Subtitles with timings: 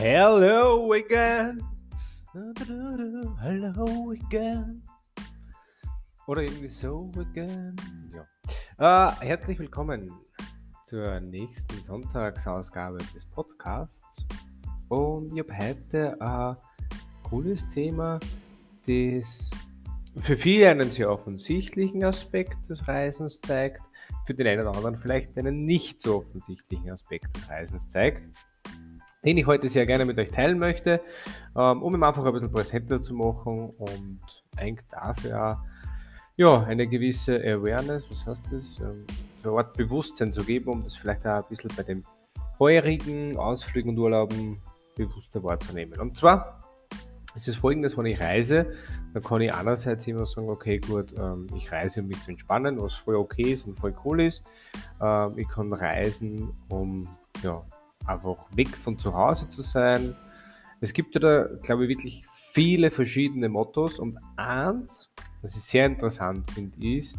[0.00, 1.60] Hello again.
[2.32, 4.80] Hello again.
[6.28, 7.74] Oder irgendwie so again.
[8.78, 9.08] Ja.
[9.08, 10.12] Äh, herzlich willkommen
[10.84, 14.24] zur nächsten Sonntagsausgabe des Podcasts.
[14.88, 16.56] Und ich habe heute ein
[17.24, 18.20] cooles Thema,
[18.86, 19.50] das
[20.16, 23.82] für viele einen sehr offensichtlichen Aspekt des Reisens zeigt,
[24.26, 28.28] für den einen oder anderen vielleicht einen nicht so offensichtlichen Aspekt des Reisens zeigt
[29.28, 31.02] den ich heute sehr gerne mit euch teilen möchte,
[31.54, 34.20] ähm, um ihm einfach ein bisschen präsenter zu machen und
[34.56, 35.62] eigentlich dafür
[36.36, 39.04] ja, eine gewisse Awareness, was heißt das, ähm,
[39.42, 42.06] so eine Art Bewusstsein zu geben, um das vielleicht auch ein bisschen bei den
[42.58, 44.62] heurigen Ausflügen und Urlauben
[44.96, 46.00] bewusster wahrzunehmen.
[46.00, 46.60] Und zwar
[47.34, 48.70] ist es folgendes, wenn ich reise,
[49.12, 52.80] dann kann ich einerseits immer sagen, okay, gut, ähm, ich reise, um mich zu entspannen,
[52.80, 54.42] was voll okay ist und voll cool ist.
[55.36, 57.06] ich kann reisen, um
[57.42, 57.62] ja,
[58.08, 60.16] einfach weg von zu Hause zu sein.
[60.80, 65.10] Es gibt ja da, glaube ich, wirklich viele verschiedene Mottos und eins,
[65.42, 67.16] was ich sehr interessant finde, ist,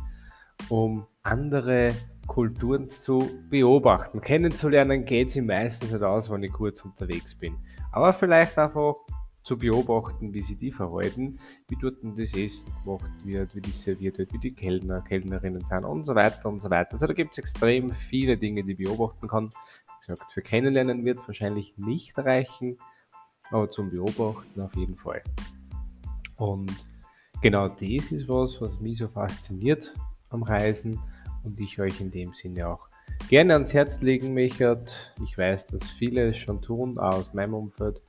[0.69, 1.93] um andere
[2.27, 4.21] Kulturen zu beobachten.
[4.21, 7.55] Kennenzulernen geht sie meistens nicht aus, wenn ich kurz unterwegs bin.
[7.91, 8.95] Aber vielleicht einfach
[9.43, 14.17] zu beobachten, wie sie die verhalten, wie dort das Essen gemacht wird, wie die serviert
[14.17, 16.93] wird, wie die Kellner, Kellnerinnen sind und so weiter und so weiter.
[16.93, 19.49] Also da gibt es extrem viele Dinge, die beobachten kann
[19.99, 22.77] gesagt, für Kennenlernen wird es wahrscheinlich nicht reichen,
[23.51, 25.21] aber zum Beobachten auf jeden Fall.
[26.35, 26.71] Und
[27.41, 29.93] genau das ist was, was mich so fasziniert
[30.29, 30.99] am Reisen
[31.43, 32.89] und ich euch in dem Sinne auch
[33.29, 34.83] gerne ans Herz legen möchte.
[35.23, 38.01] Ich weiß, dass viele es schon tun, auch aus meinem Umfeld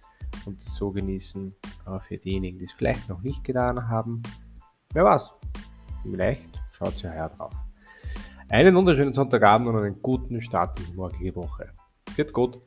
[0.46, 1.54] und das so genießen.
[1.84, 4.22] Aber für diejenigen, die es vielleicht noch nicht getan haben,
[4.92, 5.32] wer weiß,
[6.02, 7.52] vielleicht schaut ihr her drauf.
[8.48, 11.72] Einen wunderschönen Sonntagabend und einen guten Start in die morgige Woche.
[12.16, 12.60] Wird gut.